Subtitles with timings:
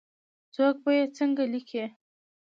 [0.55, 1.83] څوک به یې څنګه لیکي؟